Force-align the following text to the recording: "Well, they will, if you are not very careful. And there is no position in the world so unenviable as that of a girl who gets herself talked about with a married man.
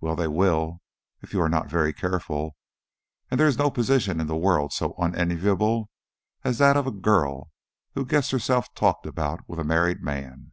"Well, 0.00 0.14
they 0.14 0.28
will, 0.28 0.82
if 1.20 1.32
you 1.32 1.40
are 1.40 1.48
not 1.48 1.68
very 1.68 1.92
careful. 1.92 2.54
And 3.28 3.40
there 3.40 3.48
is 3.48 3.58
no 3.58 3.72
position 3.72 4.20
in 4.20 4.28
the 4.28 4.36
world 4.36 4.72
so 4.72 4.94
unenviable 4.98 5.90
as 6.44 6.58
that 6.58 6.76
of 6.76 6.86
a 6.86 6.92
girl 6.92 7.50
who 7.96 8.06
gets 8.06 8.30
herself 8.30 8.72
talked 8.76 9.04
about 9.04 9.40
with 9.48 9.58
a 9.58 9.64
married 9.64 10.00
man. 10.00 10.52